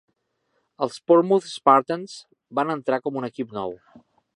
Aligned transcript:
Els 0.85 0.97
Portsmouth 1.11 1.47
Spartans 1.51 2.19
van 2.61 2.77
entrar 2.79 3.05
com 3.07 3.21
un 3.23 3.33
equip 3.33 3.59
nou. 3.61 3.81